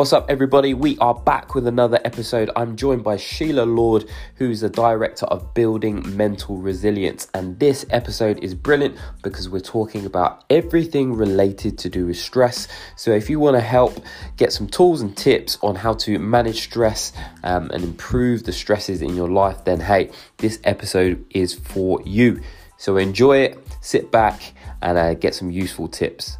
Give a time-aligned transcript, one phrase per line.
[0.00, 0.72] What's up, everybody?
[0.72, 2.48] We are back with another episode.
[2.56, 7.28] I'm joined by Sheila Lord, who's the director of Building Mental Resilience.
[7.34, 12.66] And this episode is brilliant because we're talking about everything related to do with stress.
[12.96, 14.02] So, if you want to help
[14.38, 17.12] get some tools and tips on how to manage stress
[17.44, 22.40] um, and improve the stresses in your life, then hey, this episode is for you.
[22.78, 26.38] So, enjoy it, sit back, and uh, get some useful tips.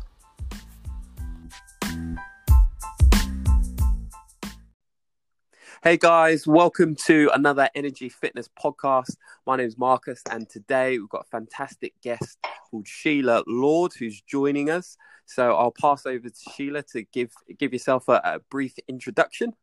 [5.83, 9.17] Hey guys, welcome to another Energy Fitness podcast.
[9.47, 12.37] My name is Marcus, and today we've got a fantastic guest
[12.71, 14.99] called Sheila Lord who's joining us.
[15.25, 19.55] So I'll pass over to Sheila to give give yourself a, a brief introduction.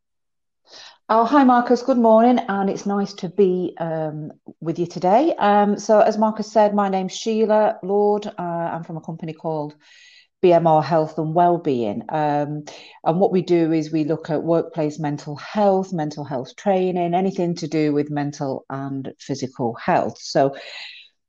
[1.07, 1.83] Oh, hi, Marcus.
[1.83, 5.35] Good morning, and it's nice to be um, with you today.
[5.37, 8.25] Um, so, as Marcus said, my name's Sheila Lord.
[8.25, 9.75] Uh, I'm from a company called
[10.43, 12.03] BMR Health and Wellbeing.
[12.09, 12.63] Um,
[13.03, 17.55] and what we do is we look at workplace mental health, mental health training, anything
[17.55, 20.19] to do with mental and physical health.
[20.19, 20.59] So, a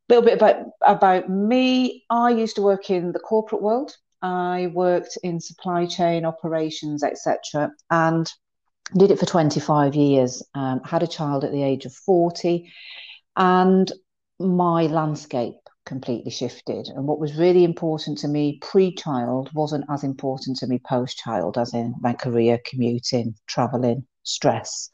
[0.08, 2.04] little bit about about me.
[2.10, 3.96] I used to work in the corporate world.
[4.20, 8.30] I worked in supply chain operations, etc., and
[8.96, 10.42] did it for 25 years.
[10.54, 12.70] Um, had a child at the age of 40,
[13.36, 13.90] and
[14.38, 15.56] my landscape
[15.88, 16.86] completely shifted.
[16.88, 21.16] And what was really important to me pre child wasn't as important to me post
[21.16, 24.90] child, as in my career, commuting, traveling, stress,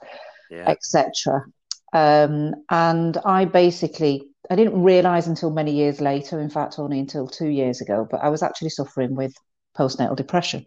[0.50, 0.69] yeah.
[0.69, 1.45] etc.
[1.92, 7.27] Um, and I basically, I didn't realize until many years later, in fact, only until
[7.27, 9.34] two years ago, but I was actually suffering with
[9.77, 10.65] postnatal depression.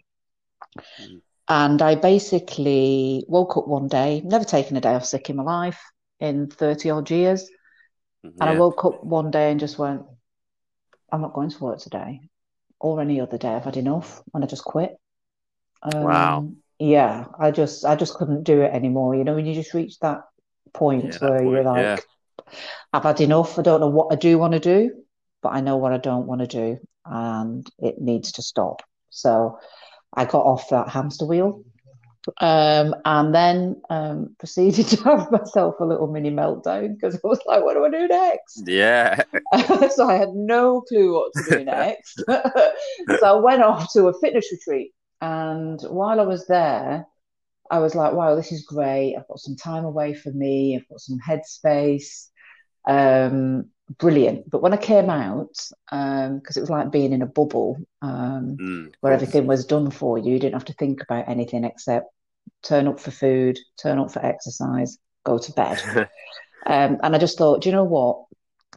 [1.02, 1.22] Mm.
[1.50, 5.44] And I basically woke up one day, never taken a day off sick in my
[5.44, 5.82] life
[6.20, 7.50] in 30 odd years.
[8.24, 8.32] Yeah.
[8.42, 10.02] And I woke up one day and just went,
[11.12, 12.22] I'm not going to work today
[12.80, 13.50] or any other day.
[13.50, 14.98] I've had enough and I just quit.
[15.82, 16.48] Um, wow.
[16.80, 19.16] Yeah, I just I just couldn't do it anymore.
[19.16, 20.22] You know, when you just reach that
[20.74, 21.98] point yeah, where point, you're like, yeah.
[22.94, 23.58] I've had enough.
[23.58, 24.92] I don't know what I do want to do,
[25.42, 28.84] but I know what I don't want to do, and it needs to stop.
[29.10, 29.60] So
[30.14, 31.64] I got off that hamster wheel
[32.40, 37.40] um, and then um, proceeded to have myself a little mini meltdown because I was
[37.46, 38.64] like, what do I do next?
[38.66, 39.24] Yeah.
[39.96, 42.24] so I had no clue what to do next.
[42.28, 44.94] so I went off to a fitness retreat.
[45.22, 47.08] And while I was there,
[47.72, 49.16] I was like, wow, this is great.
[49.16, 52.28] I've got some time away for me, I've got some headspace.
[52.88, 54.50] Um, brilliant.
[54.50, 55.56] But when I came out,
[55.90, 58.94] because um, it was like being in a bubble um, mm.
[59.02, 62.08] where everything was done for you, you didn't have to think about anything except
[62.64, 65.82] turn up for food, turn up for exercise, go to bed.
[66.66, 68.24] um, and I just thought, do you know what?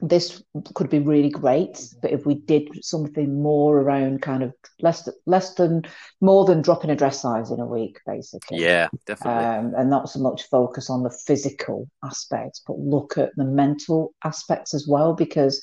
[0.02, 0.42] This
[0.74, 5.54] could be really great, but if we did something more around kind of less less
[5.54, 5.82] than
[6.22, 8.60] more than dropping a dress size in a week, basically.
[8.60, 9.44] Yeah, definitely.
[9.44, 14.14] Um, and not so much focus on the physical aspects, but look at the mental
[14.24, 15.60] aspects as well, because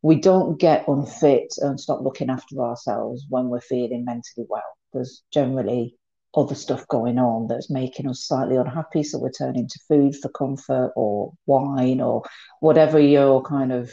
[0.00, 4.62] we don't get unfit and stop looking after ourselves when we're feeling mentally well.
[4.94, 5.96] There's generally
[6.36, 9.02] other stuff going on that's making us slightly unhappy.
[9.02, 12.22] So we're turning to food for comfort or wine or
[12.60, 13.90] whatever your kind of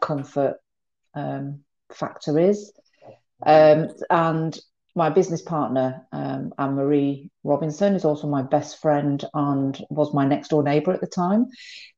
[0.00, 0.56] comfort
[1.14, 1.60] um,
[1.92, 2.72] factor is.
[3.46, 4.58] Um, and
[4.96, 10.24] my business partner, um, Anne Marie Robinson, is also my best friend and was my
[10.24, 11.46] next door neighbour at the time.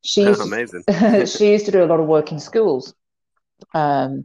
[0.03, 0.83] She used, amazing.
[1.27, 2.95] she used to do a lot of work in schools,
[3.75, 4.25] um,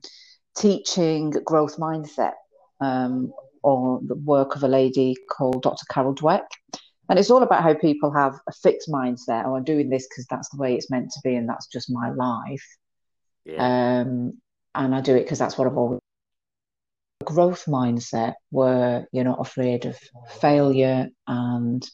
[0.55, 2.33] teaching growth mindset
[2.79, 3.31] um,
[3.63, 5.85] or the work of a lady called Dr.
[5.89, 6.45] Carol Dweck.
[7.09, 9.45] And it's all about how people have a fixed mindset.
[9.45, 11.91] Oh, I'm doing this because that's the way it's meant to be, and that's just
[11.91, 12.65] my life.
[13.43, 14.01] Yeah.
[14.01, 14.37] Um,
[14.73, 15.99] and I do it because that's what I've always.
[17.23, 19.99] Growth mindset, where you're not afraid of
[20.39, 21.87] failure and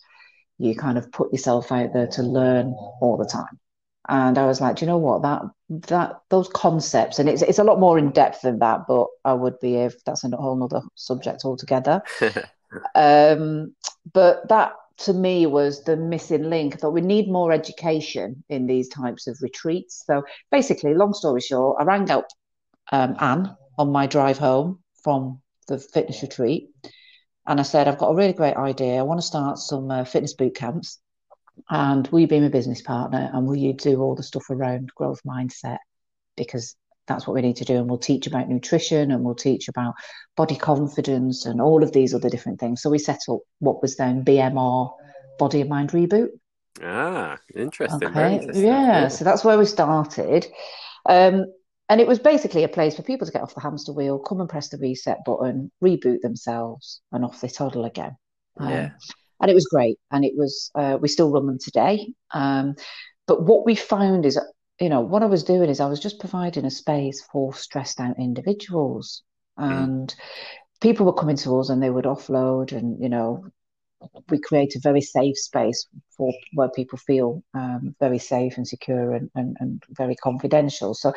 [0.57, 3.59] you kind of put yourself out there to learn all the time.
[4.09, 5.21] And I was like, do you know what?
[5.21, 5.41] That
[5.89, 9.33] that those concepts, and it's it's a lot more in depth than that, but I
[9.33, 12.01] would be if that's a whole other subject altogether.
[12.95, 13.75] um,
[14.13, 16.73] but that to me was the missing link.
[16.73, 20.03] I thought we need more education in these types of retreats.
[20.07, 22.27] So basically, long story short, I rang up
[22.91, 26.69] um, Anne on my drive home from the fitness retreat,
[27.45, 28.99] and I said, I've got a really great idea.
[28.99, 30.99] I want to start some uh, fitness boot camps
[31.69, 33.29] and will you be my business partner?
[33.33, 35.77] And will you do all the stuff around growth mindset?
[36.35, 36.75] Because
[37.07, 37.77] that's what we need to do.
[37.77, 39.95] And we'll teach about nutrition and we'll teach about
[40.35, 42.81] body confidence and all of these other different things.
[42.81, 44.91] So we set up what was then BMR
[45.39, 46.29] Body and Mind Reboot.
[46.83, 48.07] Ah, interesting.
[48.09, 48.35] Okay.
[48.35, 48.65] interesting.
[48.65, 50.45] Yeah, yeah, so that's where we started.
[51.05, 51.45] Um,
[51.89, 54.41] and it was basically a place for people to get off the hamster wheel, come
[54.41, 58.17] and press the reset button, reboot themselves, and off they toddle again.
[58.57, 58.89] Um, yeah.
[59.41, 59.97] And it was great.
[60.11, 62.13] And it was uh, we still run them today.
[62.33, 62.75] Um,
[63.27, 64.39] but what we found is,
[64.79, 67.99] you know, what I was doing is I was just providing a space for stressed
[67.99, 69.23] out individuals,
[69.59, 69.69] mm.
[69.69, 70.15] and
[70.81, 73.45] people were coming to us and they would offload, and you know,
[74.29, 79.13] we create a very safe space for where people feel um, very safe and secure
[79.13, 80.93] and, and, and, very confidential.
[80.93, 81.13] So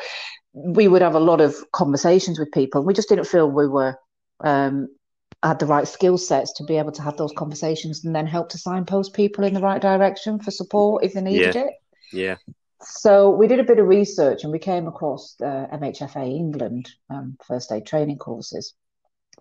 [0.53, 2.83] we would have a lot of conversations with people.
[2.83, 3.95] We just didn't feel we were
[4.43, 4.87] um,
[5.43, 8.49] had the right skill sets to be able to have those conversations and then help
[8.49, 11.61] to signpost people in the right direction for support if they needed yeah.
[11.61, 11.73] it.
[12.13, 12.35] Yeah.
[12.83, 17.37] So we did a bit of research and we came across the MHFA England um,
[17.47, 18.73] first aid training courses,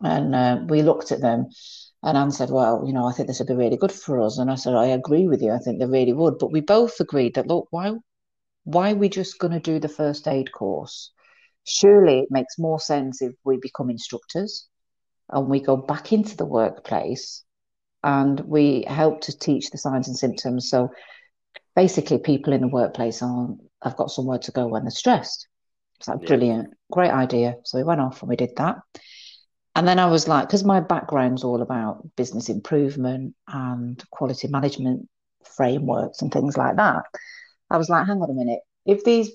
[0.00, 1.48] and uh, we looked at them
[2.02, 4.38] and Anne said, Well, you know, I think this would be really good for us.
[4.38, 5.52] And I said, I agree with you.
[5.52, 6.38] I think they really would.
[6.38, 7.92] But we both agreed that, look, why,
[8.64, 11.12] why are we just going to do the first aid course?
[11.66, 14.66] Surely it makes more sense if we become instructors
[15.32, 17.44] and we go back into the workplace
[18.02, 20.70] and we help to teach the signs and symptoms.
[20.70, 20.90] So
[21.76, 23.48] basically, people in the workplace are,
[23.82, 25.46] have got somewhere to go when they're stressed.
[25.98, 26.28] It's like, yeah.
[26.28, 27.56] brilliant, great idea.
[27.64, 28.78] So we went off and we did that.
[29.76, 35.08] And then I was like, because my background's all about business improvement and quality management
[35.44, 37.04] frameworks and things like that.
[37.70, 38.60] I was like, hang on a minute.
[38.84, 39.30] If these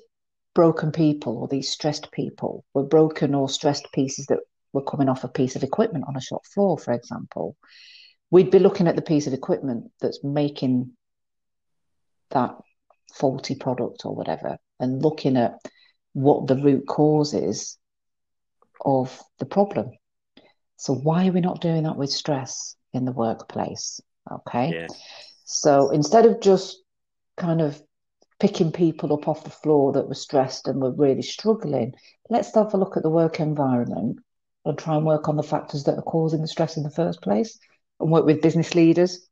[0.53, 4.39] broken people or these stressed people were broken or stressed pieces that
[4.75, 7.56] were coming off a piece of equipment on a shop floor, for example,
[8.30, 10.92] we'd be looking at the piece of equipment that's making
[12.31, 12.56] that
[13.13, 15.54] faulty product or whatever and looking at
[16.13, 17.77] what the root cause is
[18.83, 19.92] of the problem
[20.78, 24.00] so why are we not doing that with stress in the workplace?
[24.31, 24.71] Okay.
[24.74, 24.88] Yeah.
[25.45, 26.81] So instead of just
[27.38, 27.81] kind of
[28.39, 31.94] picking people up off the floor that were stressed and were really struggling,
[32.30, 34.19] let's have a look at the work environment
[34.65, 37.21] and try and work on the factors that are causing the stress in the first
[37.21, 37.59] place
[38.00, 39.27] and work with business leaders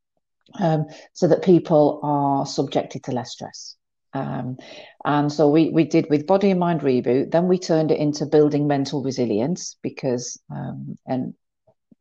[0.60, 3.76] um, so that people are subjected to less stress.
[4.14, 4.58] Um,
[5.06, 7.32] and so we, we did with Body and Mind Reboot.
[7.32, 11.34] Then we turned it into building mental resilience because, um, and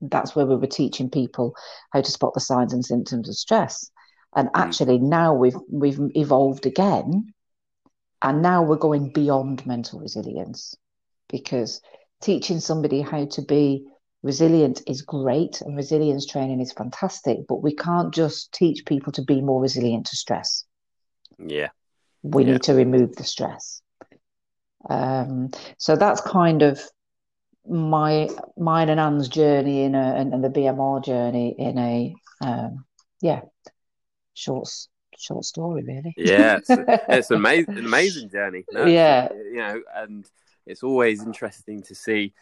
[0.02, 1.55] that's where we were teaching people
[1.93, 3.90] how to spot the signs and symptoms of stress.
[4.35, 4.52] And mm.
[4.55, 7.32] actually, now we've we've evolved again,
[8.20, 10.75] and now we're going beyond mental resilience
[11.28, 11.81] because
[12.23, 13.85] teaching somebody how to be
[14.23, 19.23] resilient is great and resilience training is fantastic but we can't just teach people to
[19.23, 20.65] be more resilient to stress
[21.39, 21.69] yeah
[22.23, 22.53] we yeah.
[22.53, 23.83] need to remove the stress.
[24.89, 26.81] Um, so that's kind of
[27.69, 32.85] my mine and Anne's journey in a and, and the BMR journey in a um,
[33.21, 33.43] yeah
[34.35, 34.69] short
[35.17, 36.15] short story really.
[36.17, 36.71] Yeah, it's,
[37.09, 38.65] it's an amazing amazing journey.
[38.73, 40.25] No, yeah, you know, and
[40.67, 42.32] it's always interesting to see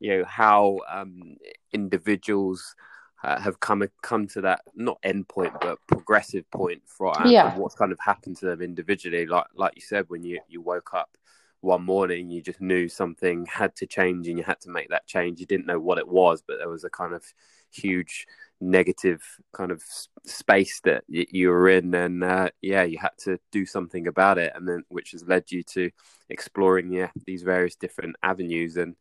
[0.00, 1.36] you know how um,
[1.72, 2.74] individuals
[3.22, 7.54] uh, have come come to that not end point but progressive point for yeah.
[7.56, 10.94] what's kind of happened to them individually like like you said when you you woke
[10.94, 11.16] up
[11.60, 15.06] one morning you just knew something had to change and you had to make that
[15.06, 17.22] change you didn't know what it was but there was a kind of
[17.72, 18.26] huge
[18.60, 19.22] negative
[19.52, 19.82] kind of
[20.26, 24.36] space that y- you were in and uh, yeah you had to do something about
[24.36, 25.90] it and then which has led you to
[26.28, 28.96] exploring yeah these various different avenues and,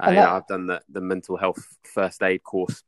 [0.00, 0.20] uh, and that...
[0.20, 2.82] you know, I've done the the mental health first aid course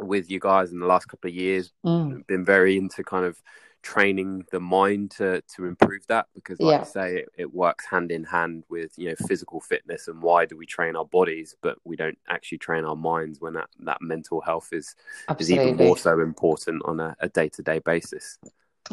[0.00, 1.72] with you guys in the last couple of years.
[1.84, 2.26] Mm.
[2.26, 3.40] Been very into kind of
[3.84, 6.84] training the mind to to improve that because, like yeah.
[6.84, 10.56] say, it, it, works hand in hand with you know physical fitness and why do
[10.56, 14.40] we train our bodies, but we don't actually train our minds when that that mental
[14.40, 14.96] health is
[15.28, 15.64] Absolutely.
[15.64, 18.38] is even more so important on a day to day basis.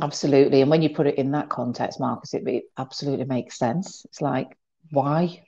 [0.02, 4.06] Absolutely, and when you put it in that context, Marcus, it, it absolutely makes sense.
[4.06, 4.58] It's like
[4.92, 5.44] why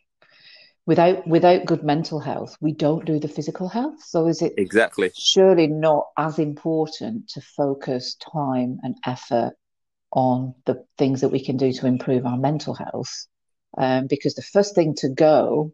[0.85, 4.03] without without good mental health we don't do the physical health.
[4.03, 5.11] So is it exactly.
[5.15, 9.53] surely not as important to focus time and effort
[10.11, 13.27] on the things that we can do to improve our mental health?
[13.77, 15.71] Um, because the first thing to go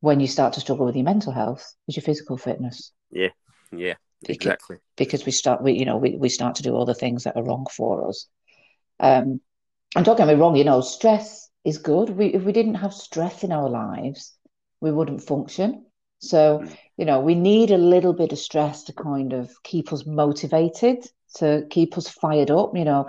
[0.00, 2.92] when you start to struggle with your mental health is your physical fitness.
[3.10, 3.30] Yeah
[3.74, 3.94] yeah
[4.28, 4.76] exactly.
[4.96, 7.24] because, because we start we you know we, we start to do all the things
[7.24, 8.26] that are wrong for us.
[9.00, 9.40] Um
[9.96, 12.10] and don't get me wrong you know stress is good.
[12.10, 14.36] We, if we didn't have stress in our lives
[14.82, 15.86] we wouldn't function.
[16.18, 16.68] So, hmm.
[16.98, 21.06] you know, we need a little bit of stress to kind of keep us motivated,
[21.36, 22.76] to keep us fired up.
[22.76, 23.08] You know,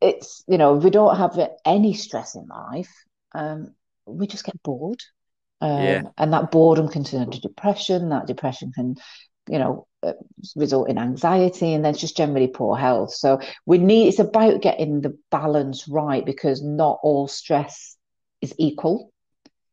[0.00, 2.92] it's, you know, if we don't have any stress in life,
[3.34, 3.74] um,
[4.06, 5.02] we just get bored.
[5.60, 6.02] Um, yeah.
[6.18, 8.08] And that boredom can turn to depression.
[8.08, 8.96] That depression can,
[9.48, 10.12] you know, uh,
[10.54, 13.14] result in anxiety and then just generally poor health.
[13.14, 17.96] So we need, it's about getting the balance right because not all stress
[18.40, 19.12] is equal.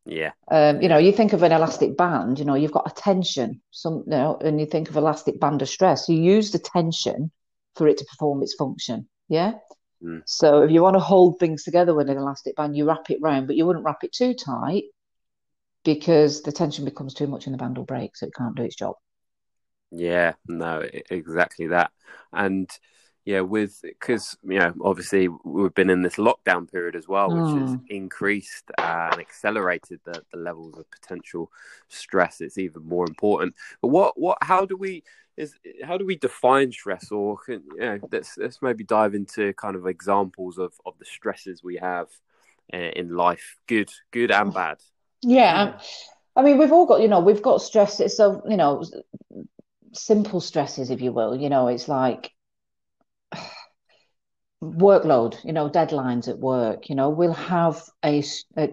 [0.06, 0.32] Yeah.
[0.50, 3.62] Um, you know, you think of an elastic band, you know, you've got a tension,
[3.72, 6.10] some, you know, and you think of elastic band of stress.
[6.10, 7.32] You use the tension
[7.76, 9.08] for it to perform its function.
[9.30, 9.54] Yeah.
[10.04, 10.24] Mm.
[10.26, 13.20] So if you want to hold things together with an elastic band, you wrap it
[13.22, 14.84] round, but you wouldn't wrap it too tight
[15.86, 18.64] because the tension becomes too much and the band will break, so it can't do
[18.64, 18.96] its job.
[19.92, 21.92] Yeah, no, exactly that.
[22.32, 22.70] And
[23.26, 27.54] yeah, with because you know obviously we've been in this lockdown period as well, which
[27.54, 27.82] has Mm.
[27.90, 31.52] increased uh, and accelerated the, the levels of potential
[31.88, 32.42] stress.
[32.42, 33.56] It's even more important.
[33.82, 35.04] But what what how do we
[35.38, 39.54] is how do we define stress, or can, you know, let's let's maybe dive into
[39.54, 42.08] kind of examples of of the stresses we have
[42.74, 44.78] uh, in life, good good and bad.
[45.22, 45.74] Yeah, um,
[46.36, 48.18] I mean, we've all got, you know, we've got stresses.
[48.18, 48.84] So, you know,
[49.94, 51.36] simple stresses, if you will.
[51.36, 52.32] You know, it's like
[54.64, 56.90] workload, you know, deadlines at work.
[56.90, 58.24] You know, we'll have a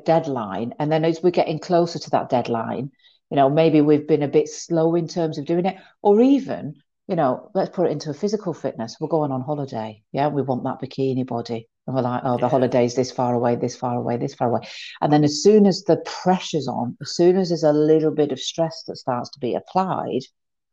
[0.05, 2.91] deadline, and then as we're getting closer to that deadline,
[3.31, 6.75] you know, maybe we've been a bit slow in terms of doing it, or even,
[7.07, 8.97] you know, let's put it into a physical fitness.
[9.01, 10.03] We're going on holiday.
[10.13, 11.69] Yeah, we want that bikini body.
[11.87, 12.49] And we're like, oh, the Yeah.
[12.49, 14.61] holiday's this far away, this far away, this far away.
[15.01, 18.33] And then as soon as the pressure's on, as soon as there's a little bit
[18.33, 20.21] of stress that starts to be applied,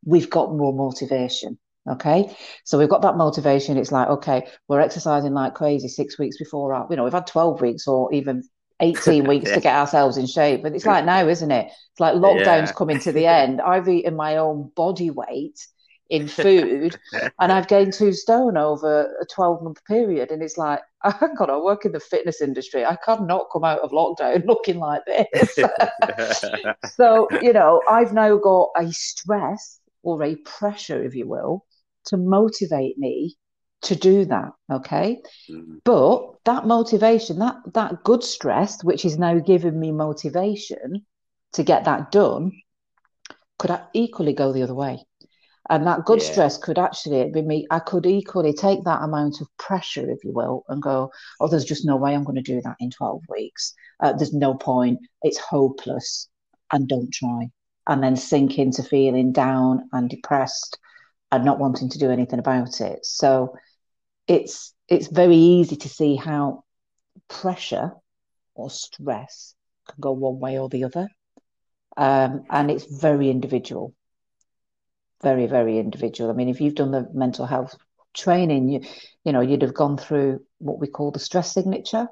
[0.06, 1.58] we've got more motivation.
[1.90, 2.36] Okay.
[2.66, 3.78] So we've got that motivation.
[3.78, 7.28] It's like, okay, we're exercising like crazy six weeks before our, you know, we've had
[7.28, 8.44] 12 weeks or even
[8.80, 9.56] 18 weeks Yeah.
[9.56, 10.64] to get ourselves in shape.
[10.64, 11.68] But it's like now, isn't it?
[11.68, 12.74] It's like lockdown's Yeah.
[12.74, 13.62] coming to the end.
[13.62, 15.60] I've eaten my own body weight
[16.10, 16.98] in food
[17.40, 20.32] and I've gained two stone over a 12 month period.
[20.32, 22.86] And it's like, oh, I got to work in the fitness industry.
[22.86, 25.64] I cannot come out of lockdown looking like this.
[26.84, 31.66] so, you know, I've now got a stress or a pressure, if you will,
[32.08, 33.36] to motivate me
[33.84, 34.52] to do that.
[34.72, 35.22] Okay.
[35.50, 41.06] Mm, But that motivation, that that good stress, which is now giving me motivation
[41.54, 42.52] to get that done,
[43.60, 45.06] could equally go the other way.
[45.70, 46.32] And that good Yeah.
[46.32, 47.68] stress could actually be me.
[47.70, 51.66] I could equally take that amount of pressure, if you will, and go, oh, there's
[51.66, 53.74] just no way I'm going to do that in 12 weeks.
[54.00, 55.00] Uh, there's no point.
[55.24, 56.30] It's hopeless.
[56.72, 57.50] And don't try.
[57.88, 60.78] And then sink into feeling down and depressed
[61.32, 63.06] and not wanting to do anything about it.
[63.06, 63.56] So
[64.28, 66.64] it's it's very easy to see how
[67.28, 67.92] pressure
[68.56, 69.54] or stress
[69.88, 71.08] can go one way or the other.
[71.96, 73.94] Um, and it's very individual
[75.22, 76.30] very, very individual.
[76.30, 77.76] I mean, if you've done the mental health
[78.14, 78.82] training, you
[79.24, 82.08] you know, you'd have gone through what we call the stress signature,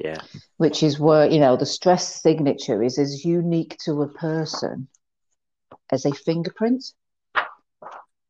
[0.00, 0.20] yeah.
[0.56, 4.88] which is where, you know, the stress signature is as unique to a person
[5.90, 6.84] as a fingerprint.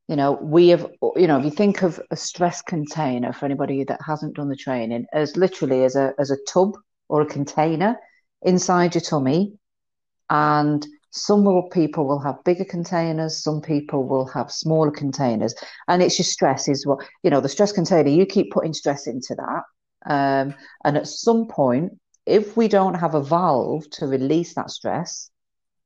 [0.07, 3.83] You know, we have, you know, if you think of a stress container for anybody
[3.83, 6.77] that hasn't done the training, as literally as a as a tub
[7.09, 7.97] or a container
[8.41, 9.57] inside your tummy,
[10.29, 15.53] and some people will have bigger containers, some people will have smaller containers,
[15.89, 17.41] and it's your stress is what you know.
[17.41, 19.63] The stress container, you keep putting stress into that,
[20.09, 25.29] um, and at some point, if we don't have a valve to release that stress,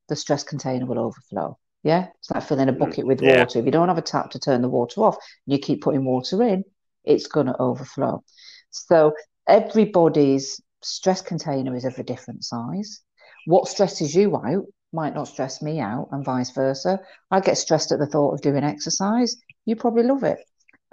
[0.08, 1.58] the stress container will overflow.
[1.82, 3.40] Yeah, it's like filling a bucket with yeah.
[3.40, 3.58] water.
[3.58, 6.04] If you don't have a tap to turn the water off, and you keep putting
[6.04, 6.64] water in,
[7.04, 8.22] it's going to overflow.
[8.70, 9.14] So
[9.48, 13.00] everybody's stress container is of a different size.
[13.46, 17.00] What stresses you out might not stress me out, and vice versa.
[17.30, 19.36] I get stressed at the thought of doing exercise.
[19.64, 20.38] You probably love it.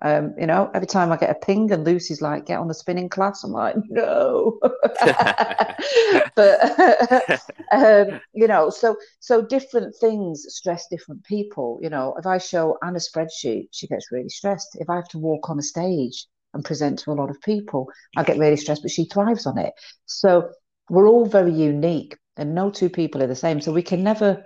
[0.02, 2.74] Um, you know, every time I get a ping and Lucy's like, get on the
[2.74, 4.60] spinning class, I'm like, no.
[6.36, 7.42] but
[7.72, 11.80] um, you know, so so different things stress different people.
[11.82, 14.78] You know, if I show Anna a spreadsheet, she gets really stressed.
[14.80, 17.90] If I have to walk on a stage and present to a lot of people,
[18.18, 19.74] I get really stressed, but she thrives on it.
[20.06, 20.50] So
[20.90, 23.62] we're all very unique, and no two people are the same.
[23.62, 24.44] So we can never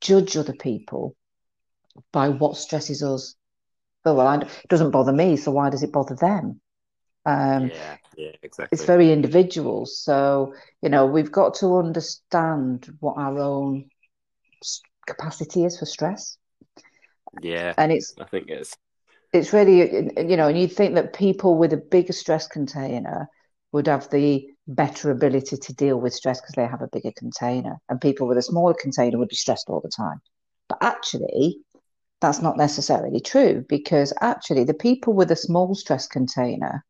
[0.00, 1.16] judge other people
[2.12, 3.34] by what stresses us.
[4.04, 6.60] Oh, well, I, it doesn't bother me, so why does it bother them?
[7.24, 8.32] Um, yeah, yeah,
[8.72, 9.86] it's very individual.
[9.86, 13.90] So, you know, we've got to understand what our own
[15.06, 16.36] capacity is for stress.
[17.40, 18.76] Yeah, And it's I think it's
[19.32, 19.78] it's really,
[20.28, 23.28] you know, and you'd think that people with a bigger stress container
[23.72, 27.76] would have the better ability to deal with stress because they have a bigger container,
[27.88, 30.20] and people with a smaller container would be stressed all the time.
[30.68, 31.58] But actually,
[32.22, 36.86] that's not necessarily true because actually, the people with a small stress container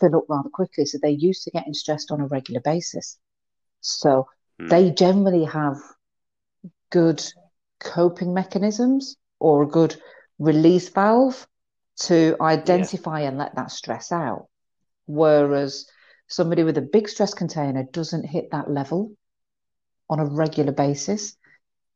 [0.00, 3.18] fill up rather quickly, so they're used to getting stressed on a regular basis.
[3.82, 4.26] So
[4.58, 4.70] Hmm.
[4.70, 5.76] they generally have
[6.90, 7.24] good
[7.80, 9.96] coping mechanisms or a good
[10.38, 11.46] release valve
[11.96, 14.48] to identify and let that stress out.
[15.06, 15.86] Whereas
[16.28, 19.12] somebody with a big stress container doesn't hit that level
[20.10, 21.36] on a regular basis.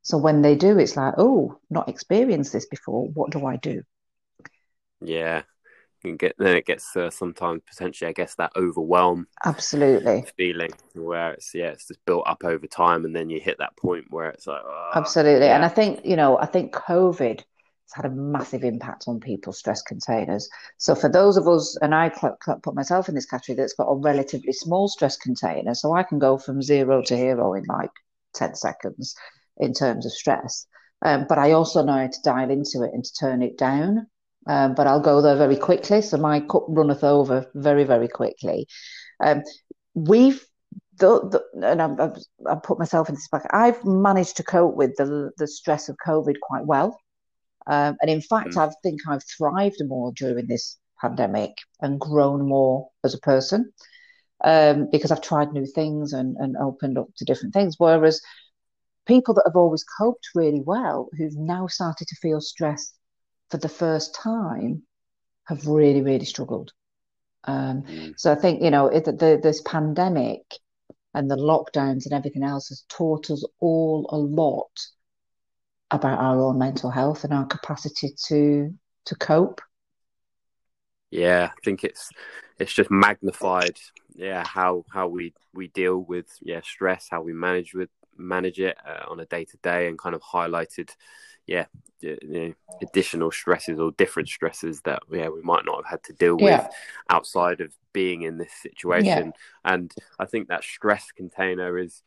[0.02, 3.09] So when they do, it's like, oh, not experienced this before.
[3.09, 3.83] What do I do?
[5.00, 5.43] Yeah,
[6.17, 11.55] get then it gets uh, sometimes potentially, I guess, that overwhelm absolutely feeling where it's
[11.55, 14.47] yeah, it's just built up over time, and then you hit that point where it's
[14.47, 15.47] like oh, absolutely.
[15.47, 15.57] yeah.
[15.57, 19.59] And I think you know, I think COVID has had a massive impact on people's
[19.59, 20.49] stress containers.
[20.76, 23.97] So for those of us, and I put myself in this category that's got a
[23.97, 27.90] relatively small stress container, so I can go from zero to hero in like
[28.35, 29.14] ten seconds
[29.58, 30.66] in terms of stress.
[31.02, 34.06] Um, but I also know how to dial into it and to turn it down.
[34.46, 36.00] Um, but I'll go there very quickly.
[36.00, 38.66] So my cup runneth over very, very quickly.
[39.20, 39.42] Um,
[39.94, 40.44] we've,
[40.98, 42.16] the, the, and I've,
[42.48, 43.46] I've, put myself in this back.
[43.50, 46.98] I've managed to cope with the the stress of COVID quite well,
[47.68, 48.68] um, and in fact, mm.
[48.68, 53.72] I think I've thrived more during this pandemic and grown more as a person
[54.44, 57.76] um, because I've tried new things and, and opened up to different things.
[57.78, 58.20] Whereas
[59.08, 62.92] people that have always coped really well, who've now started to feel stress
[63.50, 64.82] for the first time,
[65.44, 66.72] have really, really struggled.
[67.44, 68.14] Um, mm.
[68.18, 70.42] So I think you know it, the, this pandemic
[71.14, 74.70] and the lockdowns and everything else has taught us all a lot
[75.90, 78.74] about our own mental health and our capacity to
[79.06, 79.62] to cope.
[81.10, 82.10] Yeah, I think it's
[82.58, 83.78] it's just magnified.
[84.14, 87.88] Yeah, how how we we deal with yeah stress, how we manage with
[88.18, 90.90] manage it uh, on a day to day, and kind of highlighted,
[91.46, 91.66] yeah,
[92.00, 96.12] you know, additional stresses or different stresses that yeah we might not have had to
[96.12, 96.62] deal yeah.
[96.62, 96.75] with
[97.10, 99.06] outside of being in this situation.
[99.06, 99.30] Yeah.
[99.64, 102.02] And I think that stress container is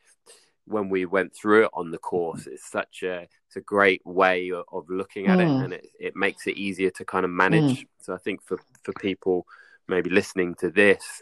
[0.66, 2.48] when we went through it on the course.
[2.48, 5.42] It's such a it's a great way of, of looking at mm.
[5.42, 7.82] it, and it, it makes it easier to kind of manage.
[7.82, 7.88] Mm.
[8.02, 9.46] So I think for for people
[9.88, 11.22] maybe listening to this,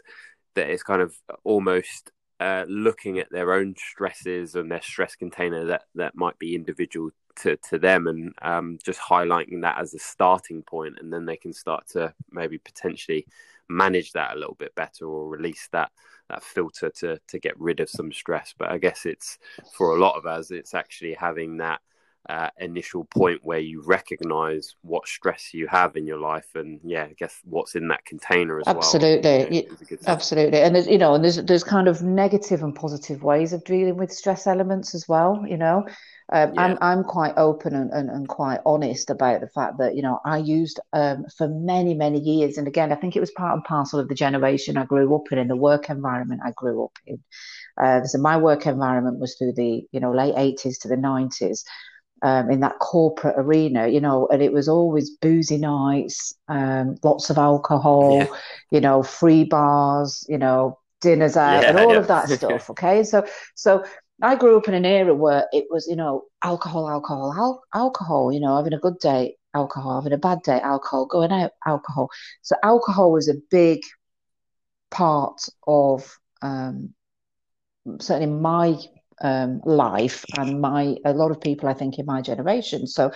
[0.54, 5.66] that it's kind of almost uh, looking at their own stresses and their stress container
[5.66, 9.98] that that might be individual to, to them and um, just highlighting that as a
[9.98, 13.26] starting point and then they can start to maybe potentially
[13.68, 15.92] manage that a little bit better or release that
[16.28, 18.54] that filter to to get rid of some stress.
[18.56, 19.38] But i guess it's
[19.72, 21.80] for a lot of us it's actually having that
[22.28, 27.04] uh, initial point where you recognize what stress you have in your life and yeah
[27.04, 29.30] i guess what's in that container as absolutely.
[29.30, 29.40] well
[30.06, 30.60] absolutely absolutely.
[30.60, 33.96] And there's you know and there's there's kind of negative and positive ways of dealing
[33.96, 35.86] with stress elements as well you know.
[36.32, 36.62] Um, yeah.
[36.62, 40.20] I'm I'm quite open and, and, and, quite honest about the fact that you know
[40.24, 43.64] I used um, for many many years, and again I think it was part and
[43.64, 46.96] parcel of the generation I grew up in, in the work environment I grew up
[47.04, 47.18] in.
[47.82, 51.64] Uh, so my work environment was through the you know late 80s to the 90s,
[52.22, 57.30] um, in that corporate arena, you know, and it was always boozy nights, um, lots
[57.30, 58.26] of alcohol, yeah.
[58.70, 61.98] you know, free bars, you know, dinners out, yeah, and all yeah.
[61.98, 62.70] of that stuff.
[62.70, 63.84] Okay, so so
[64.22, 68.32] I grew up in an era where it was, you know, alcohol, alcohol, al- alcohol.
[68.32, 72.10] You know, having a good day, alcohol, having a bad day, alcohol, going out, alcohol.
[72.42, 73.80] So alcohol was a big
[74.90, 76.94] part of um,
[77.98, 78.76] certainly my
[79.20, 82.86] um, life and my a lot of people I think in my generation.
[82.86, 83.12] So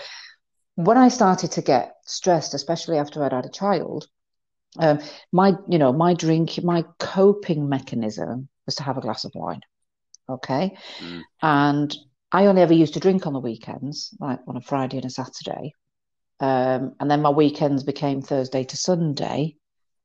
[0.76, 4.06] when I started to get stressed, especially after I'd had a child,
[4.78, 5.00] um,
[5.32, 9.60] my you know my drink my coping mechanism was to have a glass of wine.
[10.28, 11.22] Okay, mm.
[11.42, 11.94] and
[12.32, 15.10] I only ever used to drink on the weekends, like on a Friday and a
[15.10, 15.72] Saturday.
[16.40, 19.54] Um, and then my weekends became Thursday to Sunday.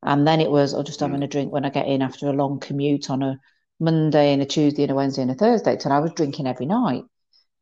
[0.03, 1.23] And then it was, oh, just having mm.
[1.23, 3.39] a drink when I get in after a long commute on a
[3.79, 6.65] Monday and a Tuesday and a Wednesday and a Thursday till I was drinking every
[6.65, 7.03] night.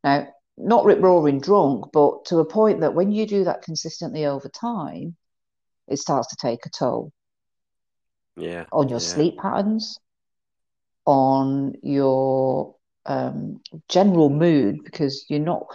[0.03, 0.27] Now,
[0.57, 4.49] not rip roaring drunk, but to a point that when you do that consistently over
[4.49, 5.15] time,
[5.87, 7.11] it starts to take a toll.
[8.35, 8.65] Yeah.
[8.71, 9.05] On your yeah.
[9.05, 9.99] sleep patterns,
[11.05, 12.75] on your
[13.05, 15.67] um, general mood, because you're not,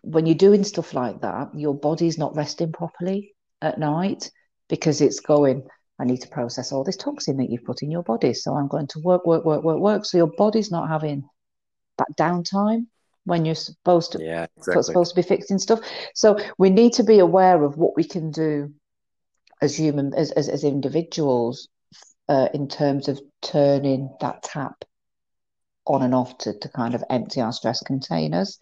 [0.00, 4.30] when you're doing stuff like that, your body's not resting properly at night
[4.68, 5.66] because it's going,
[6.02, 8.34] I need to process all this toxin that you've put in your body.
[8.34, 10.04] So I'm going to work, work, work, work, work.
[10.04, 11.22] So your body's not having
[11.98, 12.86] that downtime
[13.24, 14.82] when you're supposed to yeah, exactly.
[14.82, 15.78] supposed to be fixing stuff.
[16.16, 18.74] So we need to be aware of what we can do
[19.60, 21.68] as human as as, as individuals
[22.28, 24.84] uh, in terms of turning that tap
[25.86, 28.58] on and off to, to kind of empty our stress containers.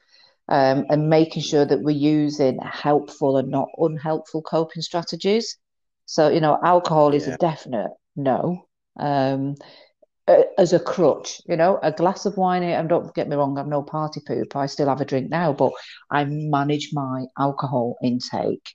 [0.46, 5.56] Um, and making sure that we're using helpful and not unhelpful coping strategies.
[6.10, 7.34] So, you know, alcohol is yeah.
[7.34, 8.66] a definite no.
[8.98, 9.54] Um,
[10.58, 12.64] as a crutch, you know, a glass of wine.
[12.64, 14.56] And don't get me wrong, I'm no party pooper.
[14.56, 15.70] I still have a drink now, but
[16.10, 18.74] I manage my alcohol intake,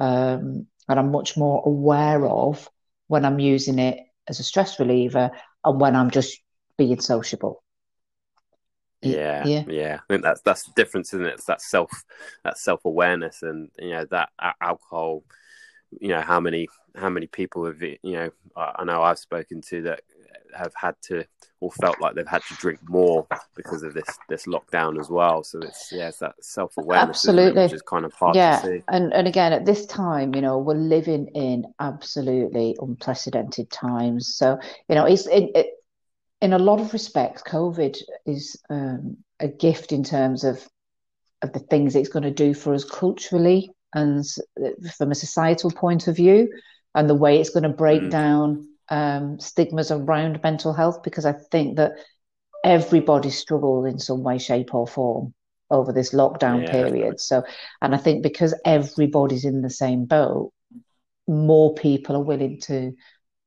[0.00, 2.66] um, and I'm much more aware of
[3.06, 5.30] when I'm using it as a stress reliever
[5.66, 6.40] and when I'm just
[6.78, 7.62] being sociable.
[9.02, 9.98] Yeah, yeah, yeah.
[10.00, 11.34] I think that's that's the difference, isn't it?
[11.34, 11.90] It's that self
[12.44, 15.24] that self awareness, and you know that alcohol
[16.00, 19.82] you know how many how many people have you know I know I've spoken to
[19.82, 20.02] that
[20.54, 21.24] have had to
[21.60, 25.42] or felt like they've had to drink more because of this this lockdown as well.
[25.44, 28.60] So it's yeah, it's that self awareness, absolutely, which is kind of hard yeah.
[28.60, 28.82] to see.
[28.88, 34.34] And and again, at this time, you know, we're living in absolutely unprecedented times.
[34.34, 35.66] So you know, it's it, it
[36.40, 40.68] in a lot of respects, COVID is um, a gift in terms of
[41.42, 44.24] of the things it's going to do for us culturally and
[44.96, 46.52] from a societal point of view,
[46.94, 48.10] and the way it's going to break mm.
[48.10, 51.02] down um, stigmas around mental health.
[51.02, 51.92] Because I think that
[52.64, 55.34] everybody struggled in some way, shape, or form
[55.70, 56.70] over this lockdown yeah.
[56.70, 57.20] period.
[57.20, 57.44] So,
[57.80, 60.52] and I think because everybody's in the same boat,
[61.26, 62.92] more people are willing to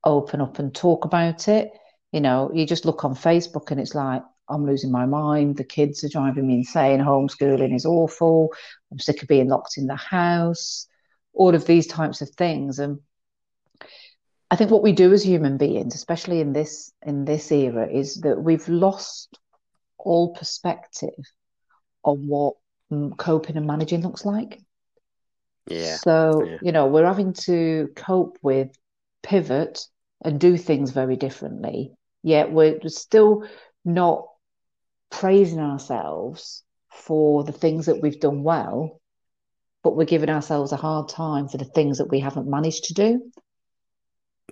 [0.03, 1.69] open up and talk about it.
[2.11, 5.57] You know, you just look on Facebook and it's like, I'm losing my mind.
[5.57, 6.99] The kids are driving me insane.
[6.99, 8.53] Homeschooling is awful.
[8.91, 10.87] I'm sick of being locked in the house.
[11.33, 12.79] All of these types of things.
[12.79, 12.99] And
[14.51, 18.21] I think what we do as human beings, especially in this in this era, is
[18.21, 19.39] that we've lost
[19.97, 21.09] all perspective
[22.03, 22.55] on what
[22.91, 24.61] mm, coping and managing looks like.
[25.67, 25.95] Yeah.
[25.97, 26.57] So, yeah.
[26.61, 28.69] you know, we're having to cope with
[29.23, 29.81] pivot
[30.23, 31.91] and do things very differently.
[32.21, 33.47] Yet we're still
[33.83, 34.27] not
[35.09, 39.01] praising ourselves for the things that we've done well,
[39.83, 42.93] but we're giving ourselves a hard time for the things that we haven't managed to
[42.93, 43.31] do.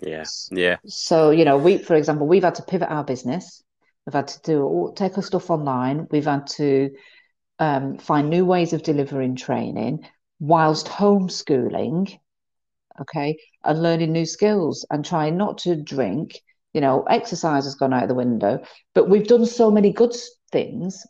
[0.01, 0.77] Yeah, yeah.
[0.85, 3.63] So you know, we, for example, we've had to pivot our business.
[4.05, 6.07] We've had to do take our stuff online.
[6.11, 6.91] We've had to
[7.59, 10.05] um, find new ways of delivering training
[10.39, 12.17] whilst homeschooling.
[13.01, 16.39] Okay, and learning new skills and trying not to drink.
[16.73, 18.63] You know, exercise has gone out of the window,
[18.95, 20.15] but we've done so many good
[20.51, 21.05] things.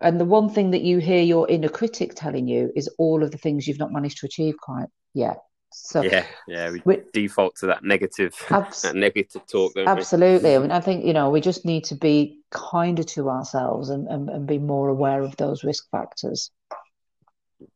[0.00, 3.30] And the one thing that you hear your inner critic telling you is all of
[3.30, 5.38] the things you've not managed to achieve quite yet.
[5.72, 9.72] So yeah, yeah, we, we default to that negative, abs- that negative talk.
[9.76, 10.56] absolutely, we?
[10.56, 14.08] I mean, I think you know we just need to be kinder to ourselves and,
[14.08, 16.50] and, and be more aware of those risk factors.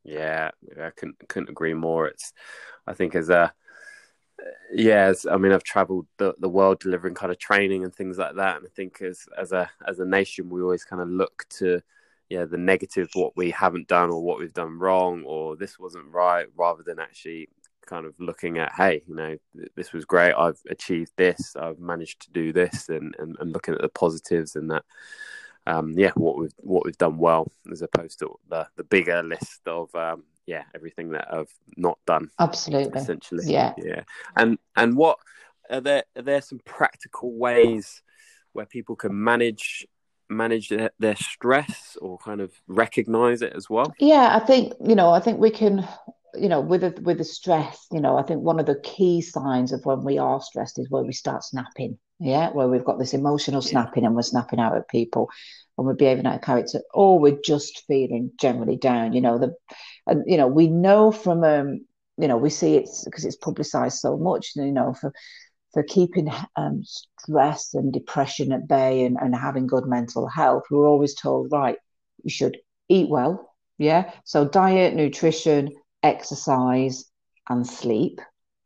[0.04, 2.08] Yeah, I couldn't couldn't agree more.
[2.08, 2.32] It's,
[2.86, 3.52] I think as a
[4.72, 8.36] yes, I mean I've travelled the, the world delivering kind of training and things like
[8.36, 11.44] that, and I think as as a as a nation we always kind of look
[11.58, 11.82] to
[12.30, 16.06] yeah the negative what we haven't done or what we've done wrong or this wasn't
[16.06, 17.48] right rather than actually
[17.84, 19.36] kind of looking at hey you know
[19.74, 23.74] this was great i've achieved this i've managed to do this and and, and looking
[23.74, 24.84] at the positives and that
[25.66, 29.60] um, yeah what we've what we've done well as opposed to the the bigger list
[29.66, 33.00] of um, yeah everything that i've not done absolutely.
[33.00, 33.44] essentially.
[33.46, 33.72] Yeah.
[33.78, 34.02] Yeah.
[34.36, 35.18] And and what
[35.70, 38.02] are there are there some practical ways
[38.52, 39.86] where people can manage
[40.28, 43.92] manage their, their stress or kind of recognize it as well?
[44.00, 45.86] Yeah i think you know i think we can
[46.34, 49.20] you know, with a, with the stress, you know, I think one of the key
[49.20, 51.98] signs of when we are stressed is where we start snapping.
[52.20, 55.28] Yeah, where we've got this emotional snapping and we're snapping out at people
[55.80, 59.14] and we're behaving out of character, or we're just feeling generally down.
[59.14, 59.54] You know, the
[60.06, 61.80] and you know we know from um,
[62.20, 64.52] you know, we see it's because it's publicised so much.
[64.54, 65.12] You know, for
[65.72, 70.86] for keeping um, stress and depression at bay and, and having good mental health, we're
[70.86, 71.76] always told, right,
[72.22, 73.54] you should eat well.
[73.78, 74.12] Yeah.
[74.24, 75.70] So diet, nutrition,
[76.02, 77.04] exercise,
[77.48, 78.20] and sleep.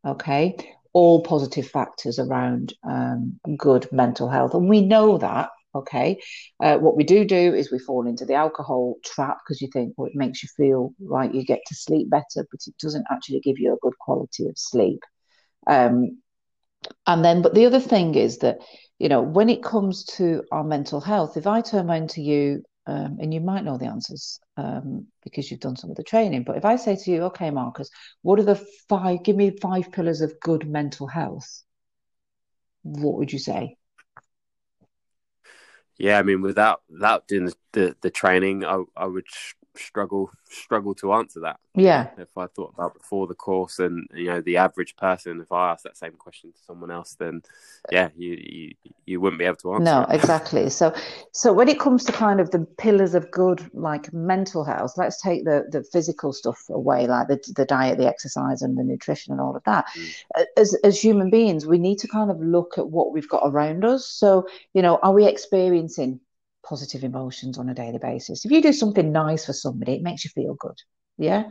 [0.04, 0.56] Okay,
[0.92, 5.50] all positive factors around um, good mental health, and we know that.
[5.74, 6.20] Okay,
[6.62, 9.94] uh, what we do do is we fall into the alcohol trap because you think,
[9.96, 13.40] well, it makes you feel like you get to sleep better, but it doesn't actually
[13.40, 15.00] give you a good quality of sleep.
[15.66, 16.18] Um,
[17.06, 18.58] and then, but the other thing is that,
[18.98, 22.62] you know, when it comes to our mental health, if I turn around to you
[22.86, 26.44] um, and you might know the answers um, because you've done some of the training.
[26.44, 27.88] But if I say to you, okay, Marcus,
[28.22, 29.22] what are the five?
[29.24, 31.62] Give me five pillars of good mental health.
[32.82, 33.76] What would you say?
[35.98, 39.26] Yeah, I mean, without without doing the the, the training, I I would
[39.76, 41.58] struggle struggle to answer that.
[41.74, 42.08] Yeah.
[42.18, 45.72] If I thought about before the course and you know the average person, if I
[45.72, 47.42] asked that same question to someone else, then
[47.90, 48.74] yeah, you you,
[49.06, 49.84] you wouldn't be able to answer.
[49.84, 50.14] No, it.
[50.14, 50.70] exactly.
[50.74, 50.92] So
[51.32, 55.20] so when it comes to kind of the pillars of good like mental health, let's
[55.20, 59.32] take the the physical stuff away, like the the diet, the exercise, and the nutrition
[59.32, 59.86] and all of that.
[59.96, 60.44] Mm.
[60.56, 63.84] As as human beings, we need to kind of look at what we've got around
[63.84, 64.06] us.
[64.06, 66.20] So you know, are we experiencing
[66.64, 68.44] positive emotions on a daily basis.
[68.44, 70.76] If you do something nice for somebody, it makes you feel good.
[71.18, 71.44] Yeah.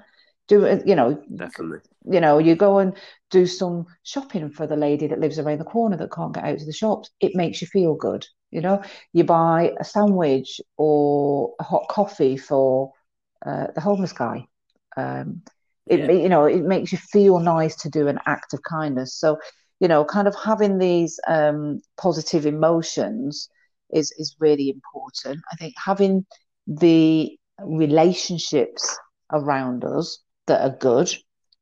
[0.47, 1.79] Do you know, definitely.
[2.05, 2.97] You know, you go and
[3.31, 6.59] do some shopping for the lady that lives around the corner that can't get out
[6.59, 7.09] to the shops.
[7.21, 8.25] It makes you feel good.
[8.51, 12.91] You know, you buy a sandwich or a hot coffee for
[13.45, 14.47] uh, the homeless guy.
[14.97, 15.41] Um,
[15.87, 16.11] It yeah.
[16.11, 19.15] you know it makes you feel nice to do an act of kindness.
[19.19, 19.39] So
[19.79, 23.49] you know, kind of having these um, positive emotions
[23.93, 25.39] is is really important.
[25.51, 26.25] I think having
[26.67, 28.97] the relationships
[29.31, 31.11] around us that are good.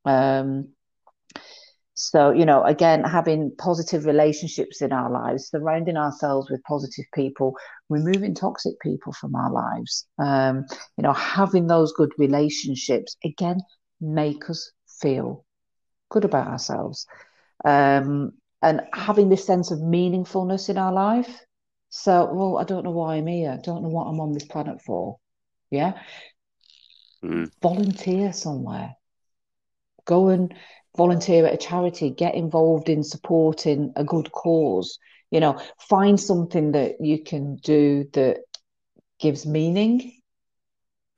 [0.04, 0.68] Um,
[1.94, 7.54] so, you know, again, having positive relationships in our lives, surrounding ourselves with positive people,
[7.90, 10.64] removing toxic people from our lives, um,
[10.96, 13.60] you know, having those good relationships, again,
[14.00, 15.44] make us feel
[16.10, 17.06] good about ourselves.
[17.64, 21.44] Um, and having this sense of meaningfulness in our life.
[21.94, 23.50] So, well, I don't know why I'm here.
[23.50, 25.18] I don't know what I'm on this planet for.
[25.70, 25.92] Yeah.
[27.22, 27.52] Mm.
[27.60, 28.96] Volunteer somewhere.
[30.06, 30.54] Go and
[30.96, 32.08] volunteer at a charity.
[32.08, 34.98] Get involved in supporting a good cause.
[35.30, 38.38] You know, find something that you can do that
[39.20, 40.14] gives meaning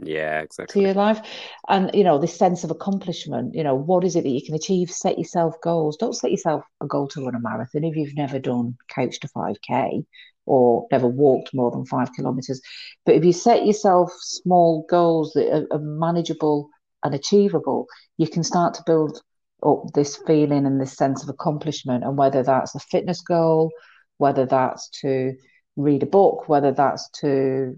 [0.00, 1.20] yeah exactly to your life
[1.68, 4.56] and you know this sense of accomplishment you know what is it that you can
[4.56, 8.16] achieve set yourself goals don't set yourself a goal to run a marathon if you've
[8.16, 10.04] never done couch to 5k
[10.46, 12.60] or never walked more than five kilometers
[13.06, 16.68] but if you set yourself small goals that are, are manageable
[17.02, 17.86] and achievable
[18.18, 19.20] you can start to build
[19.64, 23.70] up this feeling and this sense of accomplishment and whether that's a fitness goal
[24.18, 25.32] whether that's to
[25.76, 27.74] read a book whether that's to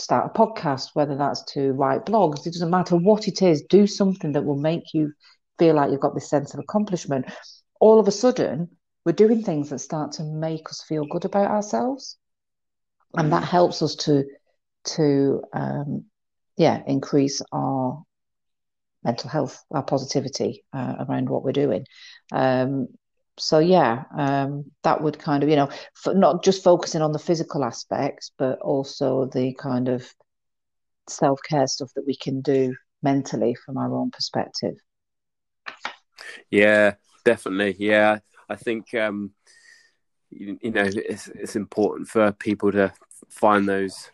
[0.00, 3.86] start a podcast, whether that's to write blogs, it doesn't matter what it is, do
[3.86, 5.12] something that will make you
[5.58, 7.26] feel like you've got this sense of accomplishment.
[7.80, 8.68] All of a sudden,
[9.10, 12.16] we're doing things that start to make us feel good about ourselves.
[13.14, 13.48] And that mm.
[13.48, 14.24] helps us to
[14.94, 16.04] to um,
[16.56, 18.04] yeah, increase our
[19.02, 21.86] mental health, our positivity uh, around what we're doing.
[22.30, 22.86] Um,
[23.36, 25.70] so yeah, um, that would kind of you know
[26.06, 30.08] not just focusing on the physical aspects, but also the kind of
[31.08, 34.76] self care stuff that we can do mentally from our own perspective.
[36.48, 36.94] Yeah,
[37.24, 37.74] definitely.
[37.76, 38.20] Yeah,
[38.50, 39.30] I think um,
[40.30, 42.92] you, you know it's it's important for people to
[43.28, 44.10] find those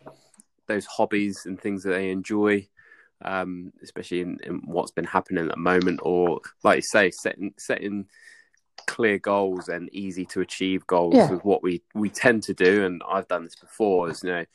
[0.67, 2.67] those hobbies and things that they enjoy
[3.23, 7.53] um, especially in, in, what's been happening at the moment, or like you say, setting
[7.57, 8.05] setting
[8.85, 11.29] clear goals and easy to achieve goals yeah.
[11.29, 14.45] with what we we tend to do and i've done this before is you know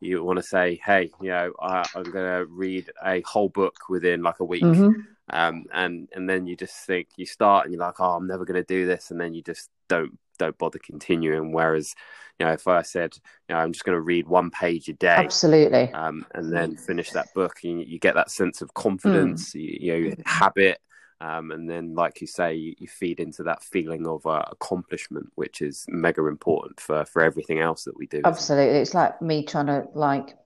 [0.00, 3.74] you want to say hey you know I, am going to read a whole book
[3.88, 5.00] within like a week mm-hmm.
[5.30, 8.44] Um, and and then you just think you start and you're like oh i'm never
[8.44, 11.94] going to do this and then you just don't don't bother continuing whereas
[12.38, 13.14] you know if i said
[13.48, 16.76] you know i'm just going to read one page a day absolutely um, and then
[16.76, 19.60] finish that book and you, you get that sense of confidence mm.
[19.60, 20.78] you, you know habit
[21.20, 25.30] um, and then, like you say, you, you feed into that feeling of uh, accomplishment,
[25.34, 28.20] which is mega important for for everything else that we do.
[28.24, 30.36] Absolutely, it's like me trying to like.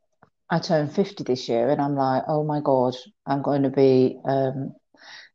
[0.51, 4.19] I turned fifty this year, and I'm like, oh my god, I'm going to be
[4.25, 4.75] um,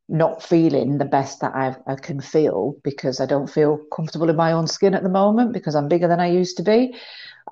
[0.08, 4.36] not feeling the best that I, I can feel because I don't feel comfortable in
[4.36, 6.96] my own skin at the moment because I'm bigger than I used to be.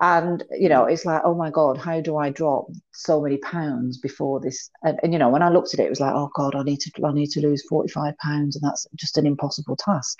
[0.00, 3.98] And, you know, it's like, oh my God, how do I drop so many pounds
[3.98, 4.70] before this?
[4.82, 6.62] And, and, you know, when I looked at it, it was like, oh God, I
[6.62, 8.56] need to, I need to lose 45 pounds.
[8.56, 10.18] And that's just an impossible task.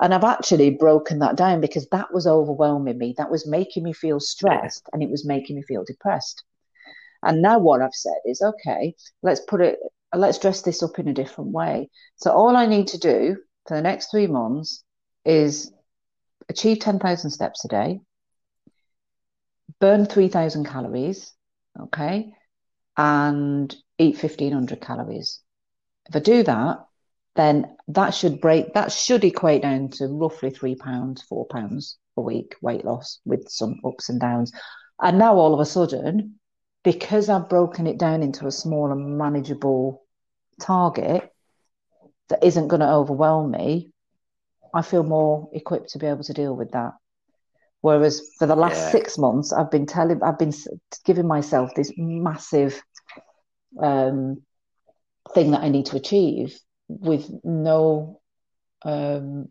[0.00, 3.14] And I've actually broken that down because that was overwhelming me.
[3.16, 6.42] That was making me feel stressed and it was making me feel depressed.
[7.24, 9.78] And now what I've said is, okay, let's put it,
[10.14, 11.90] let's dress this up in a different way.
[12.16, 14.84] So all I need to do for the next three months
[15.24, 15.72] is
[16.48, 18.00] achieve 10,000 steps a day,
[19.80, 21.32] burn 3000 calories,
[21.80, 22.32] okay,
[22.96, 25.40] and eat 1500 calories.
[26.08, 26.84] If I do that,
[27.36, 32.20] then that should break, that should equate down to roughly three pounds, four pounds a
[32.20, 34.52] week weight loss with some ups and downs.
[35.00, 36.38] And now all of a sudden,
[36.84, 40.04] because I've broken it down into a smaller, manageable
[40.60, 41.28] target
[42.28, 43.90] that isn't going to overwhelm me,
[44.72, 46.92] I feel more equipped to be able to deal with that.
[47.80, 48.90] Whereas for the last yeah.
[48.90, 50.52] six months, I've been telling, I've been
[51.04, 52.80] giving myself this massive
[53.80, 54.42] um,
[55.34, 58.20] thing that I need to achieve with no
[58.82, 59.48] um,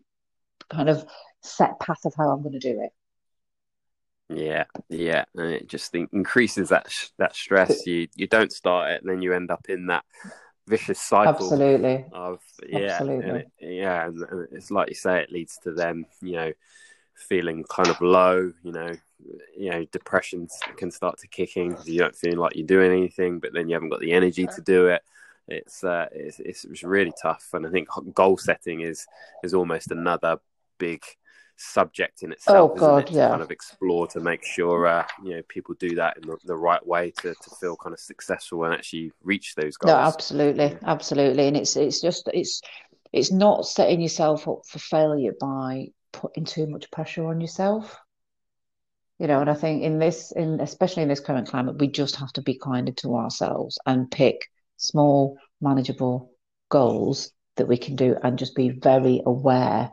[0.70, 1.06] kind of
[1.42, 2.92] set path of how I'm going to do it.
[4.30, 7.86] Yeah, yeah, and it just increases that that stress.
[7.86, 10.06] You you don't start it, and then you end up in that
[10.68, 11.34] vicious cycle.
[11.34, 12.06] Absolutely.
[12.12, 13.46] Of yeah, Absolutely.
[13.60, 16.54] It, yeah, and it's like you say, it leads to them, you know,
[17.16, 18.92] feeling kind of low, you know,
[19.58, 22.92] you know, depression can start to kick in because you don't feel like you're doing
[22.92, 25.02] anything, but then you haven't got the energy to do it.
[25.48, 29.06] It's, uh, it's, it's, it's really tough, and I think goal setting is
[29.44, 30.38] is almost another
[30.78, 31.04] big
[31.58, 32.72] subject in itself.
[32.74, 33.30] Oh God, it, yeah.
[33.30, 36.56] kind of explore to make sure uh, you know people do that in the, the,
[36.56, 39.92] right way to, to feel kind of successful and actually reach those goals.
[39.92, 40.78] No, absolutely, yeah.
[40.84, 42.62] absolutely, and it's it's just it's
[43.12, 47.98] it's not setting yourself up for failure by putting too much pressure on yourself.
[49.20, 52.16] You know, and I think in this, in especially in this current climate, we just
[52.18, 56.32] have to be kinder to ourselves and pick small, manageable
[56.70, 59.92] goals that we can do, and just be very aware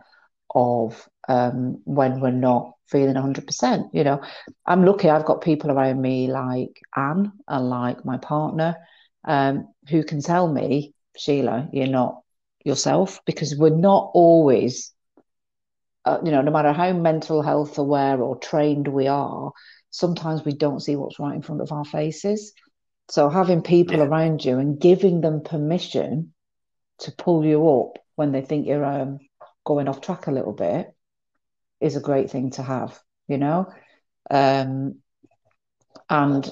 [0.54, 3.90] of um, when we're not feeling 100%.
[3.92, 4.20] You know,
[4.66, 8.76] I'm lucky I've got people around me like Anne and like my partner
[9.24, 12.20] um, who can tell me, Sheila, you're not
[12.64, 14.92] yourself because we're not always,
[16.04, 19.52] uh, you know, no matter how mental health aware or trained we are,
[19.90, 22.52] sometimes we don't see what's right in front of our faces.
[23.10, 24.04] So having people yeah.
[24.04, 26.32] around you and giving them permission
[27.00, 29.18] to pull you up when they think you're um,
[29.64, 30.92] going off track a little bit
[31.80, 33.72] is a great thing to have, you know?
[34.30, 34.96] Um,
[36.08, 36.50] and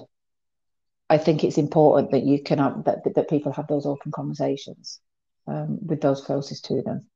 [1.11, 5.01] I think it's important that you can have, that, that people have those open conversations
[5.47, 7.07] um, with those closest to them.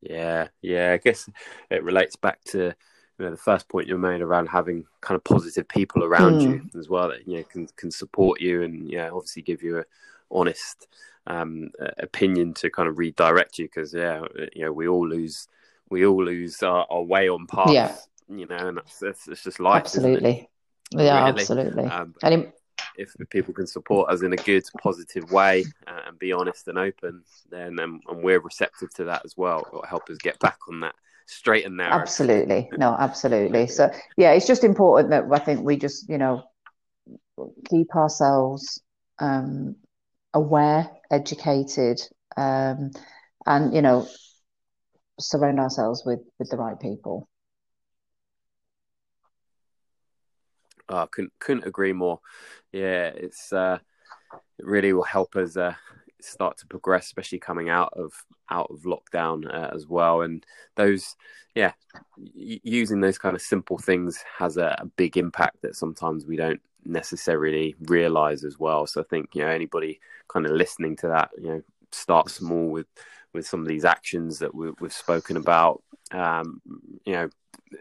[0.00, 0.92] Yeah, yeah.
[0.92, 1.28] I guess
[1.70, 2.74] it relates back to
[3.20, 6.42] you know the first point you made around having kind of positive people around mm.
[6.42, 9.78] you as well that you know can can support you and yeah obviously give you
[9.78, 9.84] a
[10.30, 10.88] honest
[11.26, 14.22] um, opinion to kind of redirect you because yeah
[14.54, 15.48] you know we all lose
[15.90, 17.72] we all lose our, our way on path.
[17.72, 17.94] Yeah.
[18.28, 19.82] You know, and that's, that's it's just life.
[19.82, 20.48] Absolutely.
[20.92, 21.40] Yeah, really.
[21.40, 21.84] absolutely.
[21.84, 22.54] Um, and it...
[22.96, 26.78] if people can support us in a good, positive way uh, and be honest and
[26.78, 29.64] open, then um, and we're receptive to that as well.
[29.66, 30.94] It'll help us get back on that
[31.26, 32.00] straight and narrow.
[32.00, 32.70] Absolutely.
[32.78, 33.66] No, absolutely.
[33.66, 36.44] So yeah, it's just important that I think we just, you know,
[37.68, 38.80] keep ourselves
[39.18, 39.74] um,
[40.34, 42.00] aware, educated,
[42.36, 42.90] um,
[43.46, 44.06] and you know,
[45.18, 47.28] surround ourselves with with the right people.
[50.88, 52.20] Oh, couldn't couldn't agree more.
[52.72, 53.78] Yeah, it's uh,
[54.58, 55.74] it really will help us uh,
[56.20, 58.12] start to progress, especially coming out of
[58.50, 60.22] out of lockdown uh, as well.
[60.22, 60.44] And
[60.76, 61.16] those,
[61.54, 61.72] yeah,
[62.18, 66.36] y- using those kind of simple things has a, a, big impact that sometimes we
[66.36, 68.86] don't necessarily realize as well.
[68.86, 71.62] So I think you know anybody kind of listening to that, you know,
[71.92, 72.86] start small with
[73.32, 75.82] with some of these actions that we, have spoken about.
[76.10, 76.60] Um,
[77.04, 77.30] you know,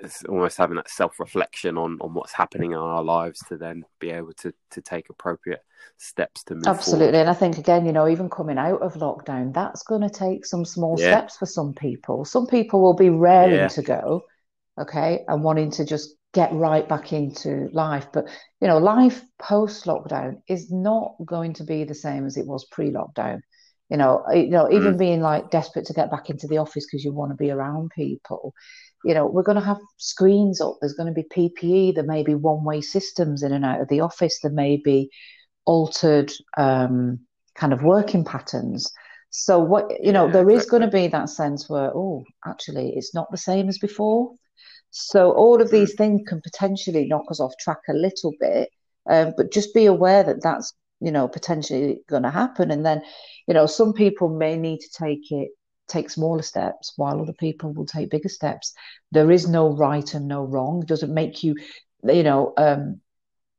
[0.01, 3.83] it's almost having that self reflection on on what's happening in our lives to then
[3.99, 5.63] be able to to take appropriate
[5.97, 7.19] steps to move absolutely forward.
[7.21, 10.45] and i think again you know even coming out of lockdown that's going to take
[10.45, 11.07] some small yeah.
[11.07, 13.67] steps for some people some people will be raring yeah.
[13.67, 14.23] to go
[14.79, 18.07] okay and wanting to just get right back into life.
[18.13, 18.27] But
[18.61, 22.65] you know life post lockdown is not going to be the same as it was
[22.71, 23.41] pre lockdown
[23.89, 24.99] you know you know even mm.
[24.99, 27.89] being like desperate to get back into the office because you want to be around
[27.95, 28.53] people
[29.03, 30.77] you know we're going to have screens up.
[30.79, 33.87] There's going to be ppe there may be one way systems in and out of
[33.87, 34.39] the office.
[34.41, 35.09] There may be
[35.65, 37.19] altered um,
[37.55, 38.91] kind of working patterns.
[39.29, 40.79] So what you know yeah, there is exactly.
[40.79, 44.33] going to be that sense where oh actually it's not the same as before
[44.91, 45.97] so all of these mm.
[45.97, 48.69] things can potentially knock us off track a little bit
[49.09, 52.71] um, but just be aware that that's you know potentially going to happen.
[52.71, 53.01] And then
[53.47, 55.49] you know some people may need to take it
[55.87, 58.73] take smaller steps while other people will take bigger steps.
[59.11, 60.83] There is no right and no wrong.
[60.83, 61.55] It doesn't make you
[62.03, 63.01] you know um,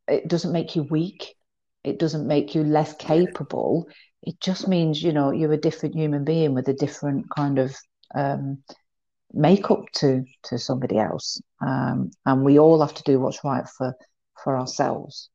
[0.08, 1.34] it doesn't make you weak.
[1.82, 3.88] It doesn't make you less capable.
[4.22, 7.74] It just means you know you're a different human being with a different kind of
[8.14, 8.62] um,
[9.32, 13.94] makeup to to somebody else um, and we all have to do what's right for
[14.42, 15.30] for ourselves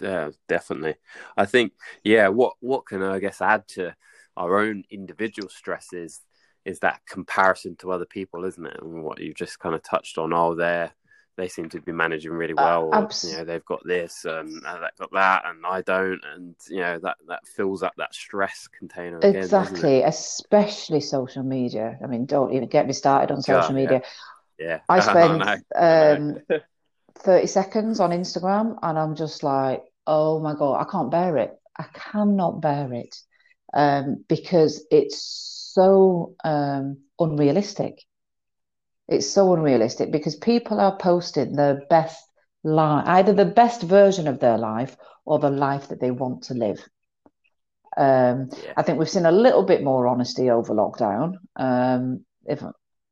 [0.00, 0.96] yeah, definitely.
[1.36, 3.94] I think, yeah, what what can I guess add to
[4.36, 6.20] our own individual stresses
[6.64, 8.78] is that comparison to other people, isn't it?
[8.82, 10.90] And what you've just kind of touched on, oh, they
[11.36, 12.90] they seem to be managing really well.
[12.92, 16.54] Uh, or, you know, they've got this and they've got that, and I don't, and
[16.68, 19.18] you know that that fills up that stress container.
[19.18, 21.98] Again, exactly, especially social media.
[22.02, 24.02] I mean, don't even get me started on social God, media.
[24.58, 24.66] Yeah.
[24.66, 24.80] yeah.
[24.88, 25.64] I spend
[26.50, 26.60] um,
[27.18, 31.58] 30 seconds on Instagram and I'm just like, oh my God, I can't bear it.
[31.76, 33.16] I cannot bear it
[33.72, 38.02] um, because it's so um, unrealistic.
[39.08, 42.22] It's so unrealistic because people are posting their best
[42.62, 46.54] life, either the best version of their life or the life that they want to
[46.54, 46.78] live.
[47.96, 48.72] Um, yeah.
[48.76, 51.34] I think we've seen a little bit more honesty over lockdown.
[51.56, 52.62] Um, if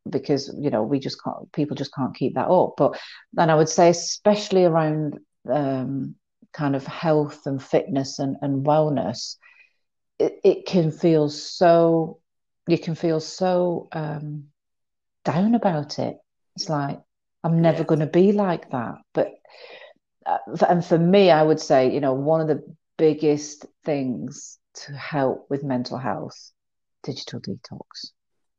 [0.09, 2.99] because you know we just can't people just can't keep that up but
[3.33, 5.19] then i would say especially around
[5.49, 6.15] um,
[6.53, 9.37] kind of health and fitness and, and wellness
[10.19, 12.19] it, it can feel so
[12.67, 14.45] you can feel so um,
[15.25, 16.17] down about it.
[16.57, 17.01] It's like
[17.45, 17.85] I'm never yeah.
[17.85, 18.97] going to be like that.
[19.13, 19.33] But
[20.25, 22.63] uh, and for me, I would say, you know, one of the
[22.97, 26.53] biggest things to help with mental health,
[27.03, 28.13] digital detox.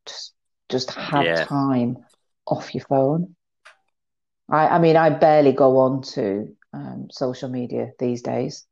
[0.05, 0.33] Just
[0.69, 1.45] just have yeah.
[1.45, 1.97] time
[2.45, 3.35] off your phone.
[4.49, 8.65] I, I mean, I barely go on to um, social media these days.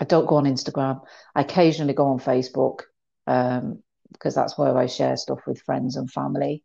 [0.00, 1.00] I don't go on Instagram.
[1.34, 2.82] I occasionally go on Facebook
[3.26, 3.82] um,
[4.12, 6.62] because that's where I share stuff with friends and family.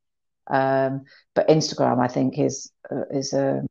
[0.47, 3.63] Um, but Instagram, I think, is uh, is a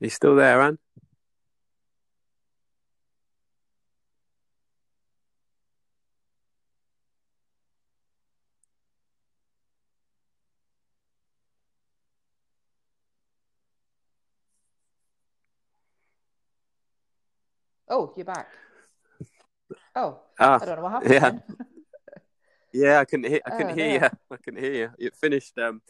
[0.00, 0.78] You still there, Anne?
[17.98, 18.46] Oh, you're back.
[19.96, 21.12] Oh, ah, I don't know what happened.
[21.12, 21.56] Yeah,
[22.72, 23.40] yeah, I couldn't hear.
[23.44, 24.08] I couldn't oh, hear you.
[24.30, 24.90] I couldn't hear you.
[25.00, 25.58] It finished.
[25.58, 25.82] Um,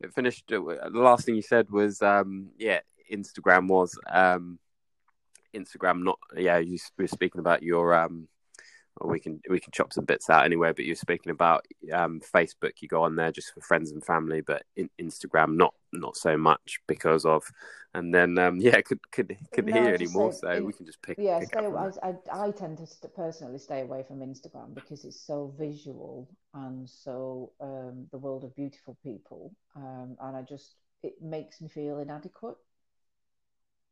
[0.00, 0.50] it finished.
[0.50, 2.80] Uh, the last thing you said was, um, yeah,
[3.12, 3.96] Instagram was.
[4.10, 4.58] Um,
[5.54, 6.58] Instagram, not yeah.
[6.58, 8.26] You were speaking about your um,
[9.04, 10.72] we can we can chop some bits out anyway.
[10.74, 12.80] But you're speaking about um, Facebook.
[12.80, 16.36] You go on there just for friends and family, but in, Instagram not not so
[16.36, 17.44] much because of.
[17.94, 21.02] And then um, yeah, could could couldn't no, hear anymore, so in, we can just
[21.02, 21.18] pick.
[21.18, 25.20] Yeah, pick stay, I, I, I tend to personally stay away from Instagram because it's
[25.20, 31.14] so visual and so um, the world of beautiful people, um, and I just it
[31.20, 32.56] makes me feel inadequate.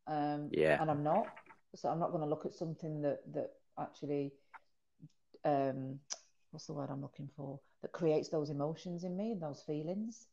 [0.06, 1.26] Um, yeah, and I'm not.
[1.74, 4.32] So I'm not going to look at something that that actually
[5.44, 5.98] um,
[6.50, 10.26] what's the word I'm looking for that creates those emotions in me, those feelings.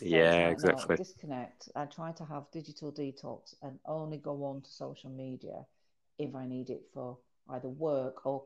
[0.00, 0.96] yeah, like, exactly.
[0.96, 1.68] Disconnect.
[1.74, 5.64] I try to have digital detox and only go on to social media
[6.18, 7.18] if I need it for
[7.50, 8.44] either work or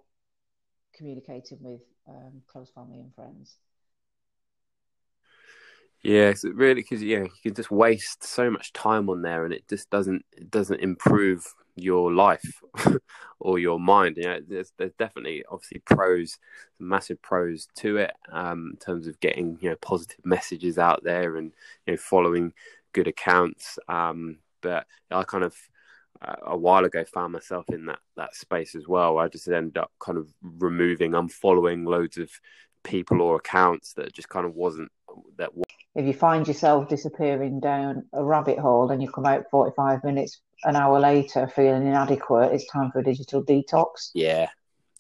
[0.95, 3.57] communicating with um, close family and friends.
[6.03, 9.55] Yeah, so really, because yeah, you can just waste so much time on there, and
[9.55, 12.63] it just doesn't it doesn't improve your life
[13.41, 14.17] or your mind.
[14.17, 16.39] You know, there's there's definitely obviously pros,
[16.79, 21.37] massive pros to it um, in terms of getting you know positive messages out there
[21.37, 21.53] and
[21.87, 22.53] you know following
[22.93, 23.79] good accounts.
[23.89, 25.57] Um, but I kind of
[26.21, 29.19] uh, a while ago found myself in that that space as well.
[29.19, 32.31] I just ended up kind of removing, unfollowing loads of
[32.85, 34.91] people or accounts that just kind of wasn't
[35.37, 35.51] that
[35.95, 40.41] if you find yourself disappearing down a rabbit hole and you come out 45 minutes
[40.65, 44.11] an hour later feeling inadequate it's time for a digital detox.
[44.15, 44.49] Yeah.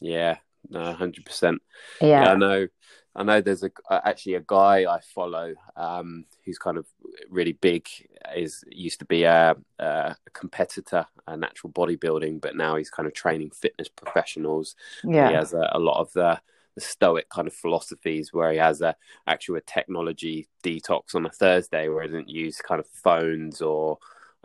[0.00, 0.36] Yeah.
[0.68, 1.58] No 100%
[2.00, 2.68] yeah, yeah i know.
[3.14, 6.86] I know there's a actually a guy i follow um, who's kind of
[7.28, 7.86] really big
[8.34, 13.12] is used to be a, a competitor a natural bodybuilding but now he's kind of
[13.12, 14.76] training fitness professionals.
[15.04, 16.40] Yeah he has a, a lot of the
[16.74, 18.96] the stoic kind of philosophies where he has a
[19.26, 23.98] actual technology detox on a Thursday where he doesn't use kind of phones or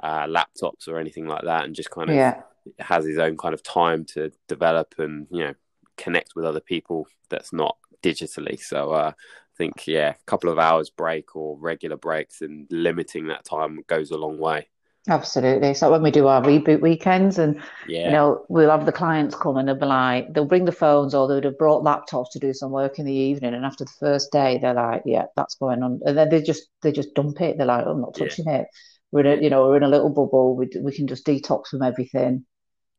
[0.04, 2.42] uh, laptops or anything like that and just kind of yeah.
[2.80, 5.54] has his own kind of time to develop and you know
[5.98, 10.60] connect with other people that's not digitally so uh, I think yeah a couple of
[10.60, 14.70] hours break or regular breaks and limiting that time goes a long way
[15.10, 15.74] Absolutely.
[15.74, 18.08] So when we do our reboot weekends, and yeah.
[18.08, 21.16] you know, we'll have the clients come and they'll be like, they'll bring the phones
[21.16, 23.94] or they'd have brought laptops to do some work in the evening, and after the
[24.00, 27.40] first day, they're like, "Yeah, that's going on," and then they just they just dump
[27.40, 27.58] it.
[27.58, 28.58] They're like, "I'm not touching yeah.
[28.58, 28.68] it."
[29.12, 30.56] We're in a, you know we're in a little bubble.
[30.56, 32.46] We we can just detox from everything.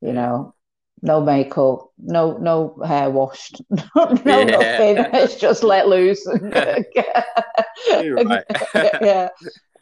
[0.00, 0.54] You know,
[1.02, 3.86] no makeup, no no hair washed, no
[4.24, 4.44] yeah.
[4.44, 5.06] nothing.
[5.14, 6.26] It's just let loose.
[6.42, 6.84] right.
[8.74, 9.28] yeah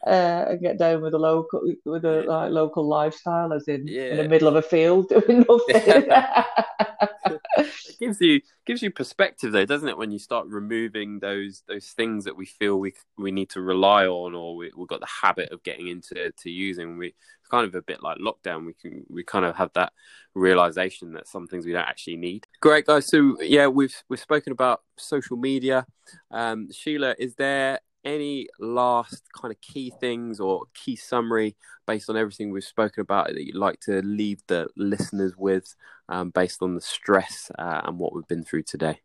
[0.06, 4.10] uh, and get down with a local with a like local lifestyle, as in yeah.
[4.10, 6.06] in the middle of a field doing nothing.
[7.58, 9.98] it gives you gives you perspective, though, doesn't it?
[9.98, 14.06] When you start removing those those things that we feel we we need to rely
[14.06, 16.98] on, or we, have got the habit of getting into to using.
[16.98, 17.14] We
[17.50, 18.64] kind of a bit like lockdown.
[18.64, 19.92] We can we kind of have that
[20.34, 22.46] realization that some things we don't actually need.
[22.60, 23.08] Great, guys.
[23.08, 25.84] So yeah, we've we've spoken about social media.
[26.30, 32.16] Um, Sheila, is there any last kind of key things or key summary based on
[32.16, 35.74] everything we've spoken about that you'd like to leave the listeners with
[36.08, 39.00] um, based on the stress uh, and what we've been through today?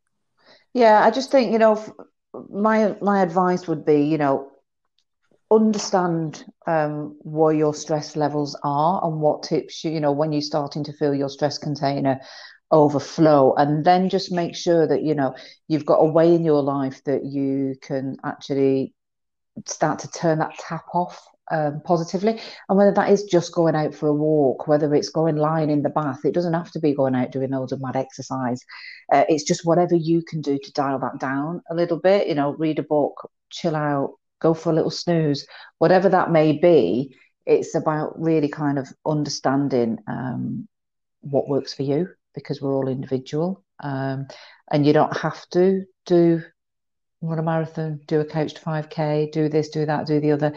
[0.74, 1.84] Yeah, I just think, you know,
[2.50, 4.52] my my advice would be, you know,
[5.52, 10.42] understand um, where your stress levels are and what tips you, you know, when you're
[10.42, 12.22] starting to feel your stress container
[12.72, 15.36] overflow and then just make sure that you know
[15.68, 18.94] you've got a way in your life that you can actually
[19.66, 22.40] start to turn that tap off um, positively.
[22.70, 25.84] And whether that is just going out for a walk, whether it's going lying in
[25.84, 28.62] the bath, it doesn't have to be going out doing loads of mad exercise.
[29.12, 32.28] Uh, it's just whatever you can do to dial that down a little bit.
[32.28, 35.46] You know, read a book, chill out, go for a little snooze,
[35.78, 37.16] whatever that may be.
[37.46, 40.68] It's about really kind of understanding um,
[41.22, 43.64] what works for you because we're all individual.
[43.82, 44.28] Um,
[44.72, 46.42] and you don't have to do
[47.22, 50.54] run a marathon, do a couch to 5K, do this, do that, do the other.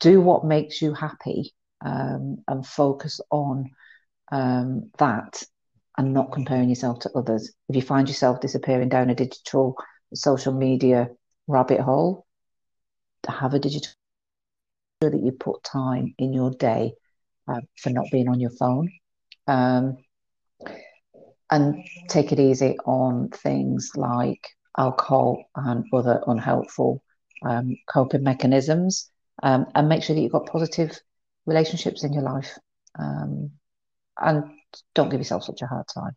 [0.00, 1.52] Do what makes you happy
[1.84, 3.70] um, and focus on
[4.30, 5.42] um, that
[5.96, 7.52] and not comparing yourself to others.
[7.68, 9.76] If you find yourself disappearing down a digital
[10.14, 11.08] social media
[11.46, 12.26] rabbit hole,
[13.28, 13.90] have a digital
[15.00, 16.92] that you put time in your day
[17.46, 18.90] uh, for not being on your phone.
[19.46, 19.98] Um,
[21.50, 27.02] and take it easy on things like alcohol and other unhelpful
[27.42, 29.10] um, coping mechanisms,
[29.42, 30.98] um, and make sure that you've got positive
[31.46, 32.58] relationships in your life.
[32.98, 33.52] Um,
[34.20, 34.44] and
[34.94, 36.16] don't give yourself such a hard time.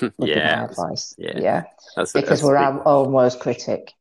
[0.18, 1.14] yeah, advice.
[1.18, 1.62] Yeah, yeah.
[1.96, 3.92] That's, because that's we're our own worst critic.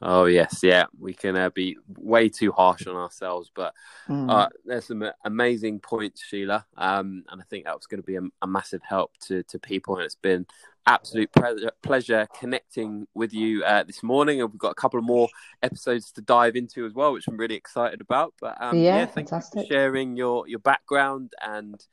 [0.00, 3.74] Oh yes, yeah, we can uh, be way too harsh on ourselves, but
[4.08, 4.30] mm.
[4.30, 8.14] uh, there's some amazing points, Sheila, um, and I think that was going to be
[8.14, 10.46] a, a, massive help to to people, and it's been
[10.86, 15.04] absolute pre- pleasure connecting with you uh, this morning, and we've got a couple of
[15.04, 15.28] more
[15.64, 18.34] episodes to dive into as well, which I'm really excited about.
[18.40, 19.62] But um, yeah, yeah, fantastic.
[19.62, 21.84] for sharing your your background and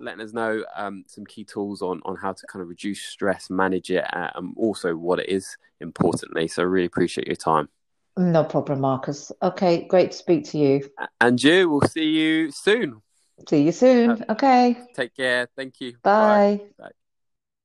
[0.00, 3.50] letting us know um, some key tools on on how to kind of reduce stress,
[3.50, 6.48] manage it, uh, and also what it is importantly.
[6.48, 7.68] So, really appreciate your time.
[8.16, 9.30] No problem, Marcus.
[9.42, 10.90] Okay, great to speak to you.
[11.20, 13.00] And you, we'll see you soon.
[13.48, 14.24] See you soon.
[14.28, 14.76] Okay.
[14.94, 15.48] Take care.
[15.56, 15.92] Thank you.
[16.02, 16.60] Bye.
[16.76, 16.86] Bye.
[16.86, 16.90] Bye.